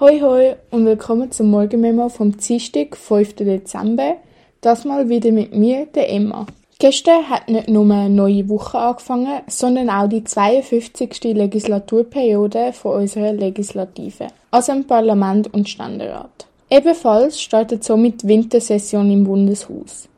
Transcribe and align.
Hoi 0.00 0.20
hoi 0.20 0.56
und 0.72 0.86
willkommen 0.86 1.30
zum 1.30 1.50
Morgenmemo 1.50 2.08
vom 2.08 2.36
Dienstag, 2.36 2.96
5. 2.96 3.36
Dezember. 3.36 4.16
Das 4.60 4.84
mal 4.84 5.08
wieder 5.08 5.30
mit 5.30 5.54
mir, 5.54 5.86
der 5.86 6.10
Emma. 6.10 6.46
Gestern 6.80 7.30
hat 7.30 7.48
nicht 7.48 7.68
nur 7.68 7.84
eine 7.84 8.10
neue 8.10 8.48
Woche 8.48 8.76
angefangen, 8.76 9.42
sondern 9.46 9.88
auch 9.90 10.08
die 10.08 10.24
52. 10.24 11.22
Legislaturperiode 11.22 12.72
von 12.72 13.02
unserer 13.02 13.34
Legislative, 13.34 14.26
also 14.50 14.72
im 14.72 14.84
Parlament 14.84 15.54
und 15.54 15.68
Ständerat. 15.68 16.48
Ebenfalls 16.68 17.40
startet 17.40 17.84
somit 17.84 18.24
die 18.24 18.26
Wintersession 18.26 19.08
im 19.12 19.22
Bundeshaus. 19.22 20.08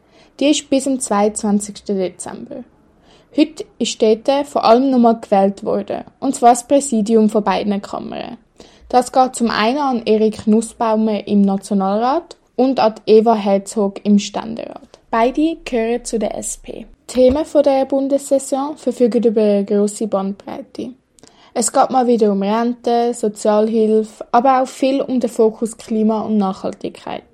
Die 0.40 0.52
ist 0.52 0.70
bis 0.70 0.84
zum 0.84 0.98
22. 0.98 1.84
Dezember. 1.84 2.64
Heute 3.36 3.66
ist 3.78 4.00
dort 4.00 4.46
vor 4.46 4.64
allem 4.64 4.90
nochmal 4.90 5.20
gewählt 5.20 5.62
worden, 5.64 6.04
und 6.18 6.34
zwar 6.34 6.52
das 6.52 6.66
Präsidium 6.66 7.28
von 7.28 7.44
beiden 7.44 7.82
Kammern. 7.82 8.38
Das 8.88 9.10
geht 9.10 9.34
zum 9.34 9.50
einen 9.50 9.78
an 9.78 10.02
Erik 10.06 10.46
Nussbaumer 10.46 11.26
im 11.26 11.42
Nationalrat 11.42 12.36
und 12.54 12.78
an 12.78 12.94
Eva 13.04 13.34
Herzog 13.34 14.04
im 14.04 14.20
Ständerat. 14.20 15.00
Beide 15.10 15.56
gehören 15.64 16.04
zu 16.04 16.20
der 16.20 16.38
SP. 16.38 16.86
Die 17.10 17.14
Themen 17.14 17.44
der 17.64 17.84
Bundessession 17.84 18.76
verfügen 18.76 19.24
über 19.24 19.42
eine 19.42 19.64
grosse 19.64 20.06
Bandbreite. 20.06 20.90
Es 21.52 21.72
geht 21.72 21.90
mal 21.90 22.06
wieder 22.06 22.30
um 22.30 22.42
Rente, 22.42 23.12
Sozialhilfe, 23.12 24.24
aber 24.30 24.62
auch 24.62 24.68
viel 24.68 25.00
um 25.00 25.18
den 25.18 25.30
Fokus 25.30 25.76
Klima 25.76 26.20
und 26.20 26.36
Nachhaltigkeit. 26.36 27.24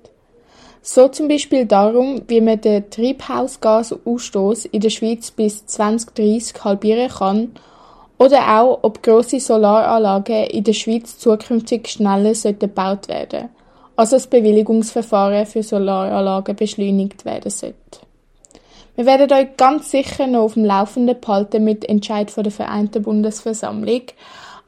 So 0.81 1.07
zum 1.07 1.27
Beispiel 1.27 1.65
darum, 1.65 2.23
wie 2.27 2.41
man 2.41 2.61
den 2.61 2.89
Treibhausgasausstoß 2.89 4.65
in 4.65 4.81
der 4.81 4.89
Schweiz 4.89 5.29
bis 5.29 5.65
2030 5.65 6.63
halbieren 6.63 7.09
kann 7.09 7.51
oder 8.17 8.59
auch, 8.59 8.79
ob 8.83 9.03
grosse 9.03 9.39
Solaranlagen 9.39 10.45
in 10.45 10.63
der 10.63 10.73
Schweiz 10.73 11.17
zukünftig 11.17 11.87
schneller 11.87 12.33
gebaut 12.53 13.07
werden 13.07 13.49
also 13.95 14.15
das 14.15 14.27
Bewilligungsverfahren 14.27 15.45
für 15.45 15.63
Solaranlagen 15.63 16.55
beschleunigt 16.55 17.25
werden 17.25 17.51
sollte. 17.51 17.75
Wir 18.95 19.05
werden 19.05 19.31
euch 19.31 19.57
ganz 19.57 19.91
sicher 19.91 20.27
noch 20.27 20.43
auf 20.43 20.53
dem 20.53 20.65
Laufenden 20.65 21.19
behalten 21.19 21.63
mit 21.63 21.87
Entscheid 21.87 22.29
von 22.29 22.43
der 22.43 22.51
Vereinten 22.51 23.03
Bundesversammlung. 23.03 24.03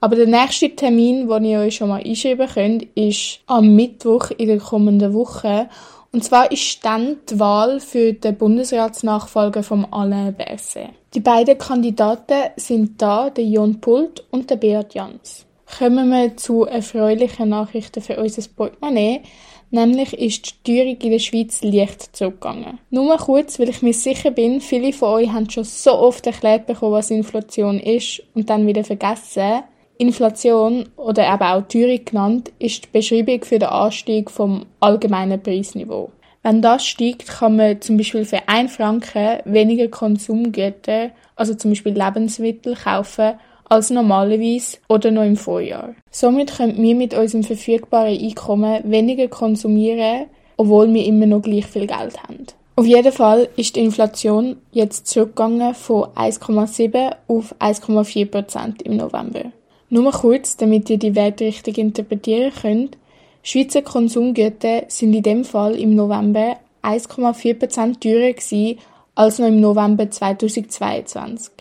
Aber 0.02 0.16
der 0.16 0.28
nächste 0.28 0.76
Termin, 0.76 1.28
den 1.28 1.46
ihr 1.46 1.60
euch 1.60 1.76
schon 1.76 1.90
mal 1.90 2.04
einschreiben 2.04 2.48
könnt, 2.48 2.84
ist 2.96 3.40
am 3.48 3.76
Mittwoch 3.76 4.32
in 4.32 4.48
der 4.48 4.60
kommenden 4.60 5.14
Woche. 5.14 5.70
Und 6.16 6.24
zwar 6.24 6.50
ist 6.50 6.86
dann 6.86 7.18
die 7.30 7.42
Wahl 7.42 7.82
für 7.82 8.14
den 8.14 8.38
Bundesratsnachfolger 8.38 9.64
von 9.64 9.84
Alain 9.92 10.34
Berset. 10.34 10.92
Die 11.14 11.20
beiden 11.20 11.58
Kandidaten 11.58 12.52
sind 12.56 13.02
da 13.02 13.30
der 13.30 13.44
Jon 13.44 13.82
Pult 13.82 14.24
und 14.32 14.50
der 14.50 14.56
Beat 14.56 14.94
Jans. 14.94 15.46
Kommen 15.78 16.10
wir 16.12 16.38
zu 16.38 16.64
erfreulichen 16.64 17.50
Nachrichten 17.50 18.02
für 18.02 18.16
unser 18.16 18.44
Portemonnaie. 18.48 19.24
Nämlich 19.72 20.14
ist 20.14 20.66
die 20.66 20.78
Teuerung 20.78 21.02
in 21.02 21.12
der 21.12 21.20
Schweiz 21.20 21.62
leicht 21.62 22.16
zurückgegangen. 22.16 22.80
Nur 22.92 23.18
kurz, 23.18 23.60
weil 23.60 23.68
ich 23.68 23.82
mir 23.82 23.94
sicher 23.94 24.32
bin, 24.32 24.62
viele 24.62 24.94
von 24.94 25.16
euch 25.16 25.30
haben 25.34 25.50
schon 25.50 25.66
so 25.66 26.00
oft 26.00 26.26
erklärt 26.26 26.66
bekommen, 26.66 26.94
was 26.94 27.12
Inflation 27.12 27.78
ist 27.78 28.24
und 28.34 28.50
dann 28.50 28.66
wieder 28.66 28.86
vergessen. 28.86 29.64
Inflation 29.98 30.90
oder 30.98 31.32
eben 31.32 31.44
auch 31.44 31.68
Teuerung 31.68 32.06
genannt, 32.06 32.52
ist 32.60 32.86
die 32.86 32.90
Beschreibung 32.92 33.44
für 33.44 33.60
den 33.60 33.70
Anstieg 33.70 34.30
vom 34.30 34.66
allgemeinen 34.80 35.42
Preisniveau. 35.42 36.12
Wenn 36.44 36.62
das 36.62 36.86
steigt, 36.86 37.28
kann 37.28 37.56
man 37.56 37.82
zum 37.82 37.98
Beispiel 37.98 38.24
für 38.26 38.48
1 38.48 38.76
Franken 38.76 39.40
weniger 39.46 39.88
Konsumgüter, 39.88 41.12
also 41.36 41.56
zum 41.56 41.72
Beispiel 41.72 41.94
Lebensmittel, 41.94 42.76
kaufen 42.76 43.34
als 43.68 43.90
normalerweise 43.90 44.78
oder 44.88 45.10
noch 45.10 45.24
im 45.24 45.38
Vorjahr. 45.38 45.96
Somit 46.12 46.56
können 46.56 46.82
wir 46.82 46.94
mit 46.94 47.14
unserem 47.16 47.44
verfügbaren 47.44 48.18
Einkommen 48.18 48.82
weniger 48.84 49.28
konsumieren, 49.28 50.28
obwohl 50.58 50.94
wir 50.94 51.04
immer 51.06 51.26
noch 51.26 51.42
gleich 51.42 51.66
viel 51.66 51.88
Geld 51.88 52.22
haben. 52.22 52.46
Auf 52.76 52.86
jeden 52.86 53.12
Fall 53.12 53.48
ist 53.56 53.76
die 53.76 53.80
Inflation 53.80 54.58
jetzt 54.72 55.08
zurückgegangen 55.08 55.74
von 55.74 56.10
1,7 56.16 57.16
auf 57.28 57.56
1,4 57.60 58.30
Prozent 58.30 58.82
im 58.82 58.98
November. 58.98 59.46
Nur 59.90 60.12
kurz, 60.12 60.58
damit 60.58 60.90
ihr 60.90 60.98
die 60.98 61.16
Werte 61.16 61.46
richtig 61.46 61.78
interpretieren 61.78 62.52
könnt. 62.60 62.98
Schweizer 63.44 63.84
Konsumgüter 63.84 64.84
sind 64.88 65.14
in 65.14 65.24
dem 65.24 65.44
Fall 65.46 65.76
im 65.76 65.94
November 65.94 66.58
1,4 66.82 67.54
Prozent 67.54 68.02
teurer 68.02 68.34
gewesen 68.34 68.80
als 69.14 69.40
noch 69.40 69.48
im 69.48 69.62
November 69.62 70.10
2022. 70.10 71.52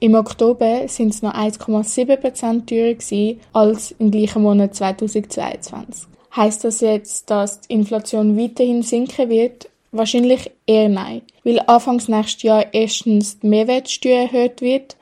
Im 0.00 0.14
Oktober 0.14 0.88
sind 0.88 1.14
es 1.14 1.22
noch 1.22 1.34
1,7 1.34 2.16
Prozent 2.16 2.68
teurer 2.68 2.94
gewesen 2.94 3.40
als 3.52 3.94
im 3.98 4.10
gleichen 4.10 4.42
Monat 4.42 4.74
2022. 4.74 6.06
Heißt 6.36 6.64
das 6.64 6.80
jetzt, 6.80 7.30
dass 7.30 7.62
die 7.62 7.74
Inflation 7.74 8.38
weiterhin 8.38 8.82
sinken 8.82 9.30
wird? 9.30 9.68
Wahrscheinlich 9.92 10.50
eher 10.66 10.88
nein, 10.88 11.22
weil 11.42 11.60
anfangs 11.66 12.06
nächstes 12.06 12.44
Jahr 12.44 12.66
erstens 12.72 13.40
die 13.40 13.48
Mehrwertsteuer 13.48 14.28
erhöht 14.30 14.60
wird 14.60 14.96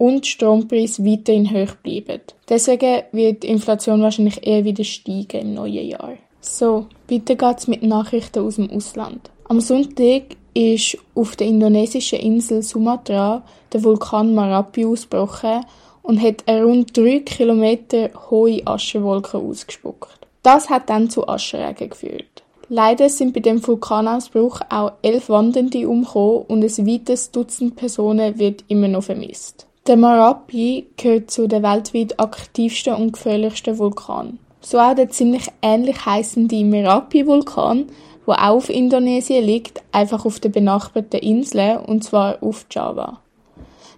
und 0.00 0.26
Strompreis 0.26 1.04
weiterhin 1.04 1.50
hoch 1.50 1.74
bleiben. 1.82 2.22
Deswegen 2.48 3.02
wird 3.12 3.42
die 3.42 3.48
Inflation 3.48 4.00
wahrscheinlich 4.00 4.44
eher 4.46 4.64
wieder 4.64 4.82
steigen 4.82 5.42
im 5.42 5.54
neuen 5.54 5.86
Jahr. 5.86 6.14
So, 6.40 6.86
weiter 7.10 7.34
geht's 7.34 7.68
mit 7.68 7.82
Nachrichten 7.82 8.38
aus 8.38 8.56
dem 8.56 8.70
Ausland. 8.70 9.30
Am 9.44 9.60
Sonntag 9.60 10.22
ist 10.54 10.96
auf 11.14 11.36
der 11.36 11.48
indonesischen 11.48 12.18
Insel 12.18 12.62
Sumatra 12.62 13.42
der 13.74 13.84
Vulkan 13.84 14.34
Marapi 14.34 14.86
ausgebrochen 14.86 15.66
und 16.02 16.22
hat 16.22 16.44
eine 16.46 16.64
rund 16.64 16.96
drei 16.96 17.18
Kilometer 17.18 18.08
hohe 18.30 18.66
Aschewolke 18.66 19.36
ausgespuckt. 19.36 20.18
Das 20.42 20.70
hat 20.70 20.88
dann 20.88 21.10
zu 21.10 21.28
Ascheregen 21.28 21.90
geführt. 21.90 22.42
Leider 22.70 23.10
sind 23.10 23.34
bei 23.34 23.40
dem 23.40 23.64
Vulkanausbruch 23.66 24.62
auch 24.70 24.92
elf 25.02 25.28
Wandernde 25.28 25.86
umgekommen 25.86 26.44
und 26.48 26.64
ein 26.64 26.86
weiteres 26.86 27.30
Dutzend 27.30 27.76
Personen 27.76 28.38
wird 28.38 28.64
immer 28.68 28.88
noch 28.88 29.02
vermisst. 29.02 29.66
Der 29.86 29.96
Marapi 29.96 30.88
gehört 30.96 31.30
zu 31.30 31.46
den 31.46 31.62
weltweit 31.62 32.20
aktivsten 32.20 32.94
und 32.94 33.12
gefährlichsten 33.12 33.78
Vulkanen. 33.78 34.38
So 34.60 34.78
auch 34.78 34.94
der 34.94 35.08
ziemlich 35.08 35.46
ähnlich 35.62 36.04
heißende 36.04 36.62
Merapi-Vulkan, 36.64 37.86
wo 38.26 38.32
auch 38.32 38.56
auf 38.56 38.68
Indonesien 38.68 39.44
liegt, 39.44 39.82
einfach 39.90 40.26
auf 40.26 40.38
der 40.38 40.50
benachbarten 40.50 41.20
Insel, 41.20 41.78
und 41.78 42.04
zwar 42.04 42.42
auf 42.42 42.66
Java. 42.70 43.20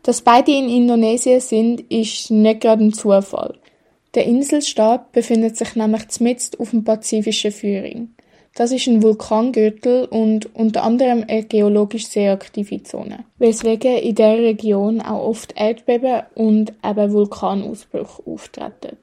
Dass 0.05 0.23
beide 0.23 0.53
in 0.53 0.69
Indonesien 0.69 1.41
sind, 1.41 1.81
ist 1.93 2.31
nicht 2.31 2.61
gerade 2.61 2.85
ein 2.85 2.93
Zufall. 2.93 3.59
Der 4.15 4.27
Inselstaat 4.27 5.11
befindet 5.11 5.57
sich 5.57 5.75
nämlich 5.75 6.21
mitten 6.21 6.61
auf 6.61 6.71
dem 6.71 6.85
pazifischen 6.85 7.51
Führing. 7.51 8.11
Das 8.55 8.71
ist 8.71 8.87
ein 8.87 9.03
Vulkangürtel 9.03 10.05
und 10.05 10.55
unter 10.55 10.83
anderem 10.83 11.25
eine 11.27 11.45
geologisch 11.45 12.07
sehr 12.07 12.33
aktive 12.33 12.83
Zone, 12.83 13.25
weswegen 13.39 13.97
in 13.97 14.15
der 14.15 14.39
Region 14.39 15.01
auch 15.01 15.27
oft 15.27 15.55
Erdbeben 15.57 16.23
und 16.35 16.75
eben 16.85 17.13
Vulkanausbrüche 17.13 18.23
auftreten. 18.27 18.99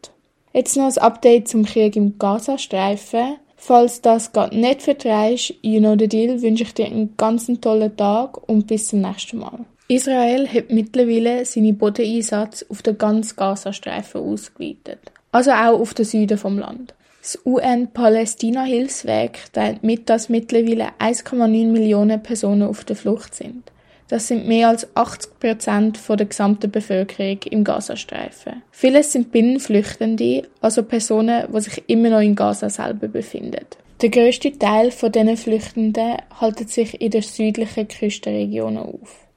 Jetzt 0.53 0.77
noch 0.77 0.85
ein 0.85 0.97
Update 0.99 1.47
zum 1.47 1.65
Krieg 1.65 1.95
im 1.95 2.19
Gazastreifen. 2.19 3.37
Falls 3.55 4.01
das 4.01 4.31
gerade 4.31 4.57
nicht 4.57 4.83
vertreibst, 4.83 5.53
you 5.61 5.79
know 5.79 5.95
the 5.97 6.07
deal, 6.07 6.41
wünsche 6.41 6.63
ich 6.63 6.73
dir 6.73 6.85
einen 6.85 7.15
ganz 7.17 7.47
tollen 7.59 7.95
Tag 7.97 8.47
und 8.47 8.67
bis 8.67 8.87
zum 8.87 9.01
nächsten 9.01 9.39
Mal. 9.39 9.65
Israel 9.87 10.47
hat 10.47 10.69
mittlerweile 10.69 11.43
seine 11.45 11.73
Bodeneinsatz 11.73 12.63
auf 12.69 12.83
den 12.83 12.97
ganzen 12.97 13.35
Gazastreifen 13.35 14.21
ausgeweitet. 14.21 14.99
Also 15.31 15.51
auch 15.51 15.79
auf 15.79 15.93
den 15.95 16.05
Süden 16.05 16.37
vom 16.37 16.59
Land. 16.59 16.93
Das 17.21 17.39
UN-Palästina-Hilfswerk 17.45 19.53
teilt 19.53 19.83
mit, 19.83 20.09
dass 20.09 20.29
mittlerweile 20.29 20.89
1,9 20.99 21.67
Millionen 21.67 22.23
Personen 22.23 22.63
auf 22.63 22.85
der 22.85 22.95
Flucht 22.95 23.35
sind. 23.35 23.71
Das 24.07 24.27
sind 24.27 24.47
mehr 24.47 24.69
als 24.69 24.87
80 24.95 25.39
Prozent 25.39 25.99
der 26.09 26.25
gesamten 26.25 26.71
Bevölkerung 26.71 27.39
im 27.51 27.63
Gazastreifen. 27.63 28.63
Viele 28.71 29.03
sind 29.03 29.31
Binnenflüchtende, 29.31 30.47
also 30.61 30.81
Personen, 30.81 31.45
die 31.53 31.61
sich 31.61 31.83
immer 31.87 32.09
noch 32.09 32.21
in 32.21 32.35
Gaza 32.35 32.69
selber 32.69 33.07
befinden. 33.07 33.65
Der 34.01 34.09
größte 34.09 34.57
Teil 34.57 34.91
von 34.91 35.11
diesen 35.11 35.37
Flüchtenden 35.37 36.17
haltet 36.39 36.69
sich 36.69 36.99
in 36.99 37.11
der 37.11 37.21
südlichen 37.21 37.87
Küstenregion 37.87 38.77
auf. 38.77 39.28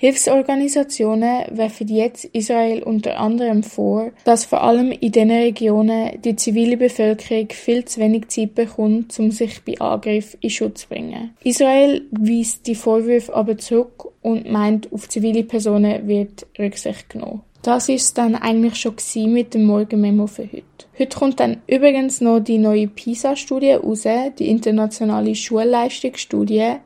Hilfsorganisationen 0.00 1.44
werfen 1.50 1.88
jetzt 1.88 2.24
Israel 2.24 2.82
unter 2.82 3.20
anderem 3.20 3.62
vor, 3.62 4.12
dass 4.24 4.46
vor 4.46 4.62
allem 4.62 4.92
in 4.92 5.12
diesen 5.12 5.30
Regionen 5.30 6.22
die 6.22 6.36
zivile 6.36 6.78
Bevölkerung 6.78 7.50
viel 7.50 7.84
zu 7.84 8.00
wenig 8.00 8.28
Zeit 8.28 8.54
bekommt, 8.54 9.18
um 9.18 9.30
sich 9.30 9.60
bei 9.62 9.78
Angriff 9.78 10.38
in 10.40 10.48
Schutz 10.48 10.80
zu 10.80 10.88
bringen. 10.88 11.34
Israel 11.44 12.00
weist 12.12 12.66
die 12.66 12.76
Vorwürfe 12.76 13.34
aber 13.34 13.58
zurück 13.58 14.10
und 14.22 14.50
meint, 14.50 14.90
auf 14.90 15.06
zivile 15.06 15.44
Personen 15.44 16.08
wird 16.08 16.46
Rücksicht 16.58 17.10
genommen. 17.10 17.42
Das 17.60 17.90
ist 17.90 18.16
dann 18.16 18.36
eigentlich 18.36 18.76
schon 18.76 18.94
mit 19.30 19.52
dem 19.52 19.64
Morgenmemo 19.66 20.26
für 20.26 20.44
heute. 20.44 20.64
Heute 20.98 21.18
kommt 21.18 21.40
dann 21.40 21.58
übrigens 21.66 22.22
noch 22.22 22.40
die 22.40 22.56
neue 22.56 22.88
PISA-Studie 22.88 23.72
raus, 23.72 24.04
die 24.38 24.48
internationale 24.48 25.34
Schulleistungsstudie, 25.34 26.76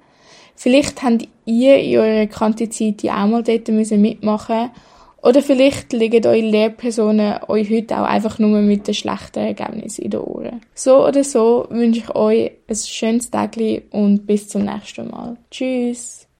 Vielleicht 0.56 1.02
habt 1.02 1.28
ihr 1.44 1.78
in 1.78 1.98
eurer 1.98 2.26
Kantizeit 2.26 3.02
ja 3.02 3.22
auch 3.22 3.28
mal 3.28 3.42
dort 3.42 3.68
mitmachen 3.68 4.70
Oder 5.24 5.40
vielleicht 5.40 5.94
liegen 5.94 6.26
eure 6.26 6.40
Lehrpersonen 6.40 7.36
euch 7.48 7.70
heute 7.70 7.98
auch 7.98 8.04
einfach 8.04 8.38
nur 8.38 8.60
mit 8.60 8.86
den 8.86 8.94
schlechten 8.94 9.38
Ergebnissen 9.38 10.02
in 10.02 10.10
den 10.10 10.20
Ohren. 10.20 10.60
So 10.74 11.06
oder 11.06 11.24
so 11.24 11.66
wünsche 11.70 12.00
ich 12.00 12.14
euch 12.14 12.52
ein 12.68 12.76
schönes 12.76 13.30
Tag 13.30 13.56
und 13.90 14.26
bis 14.26 14.48
zum 14.48 14.66
nächsten 14.66 15.10
Mal. 15.10 15.38
Tschüss! 15.50 16.23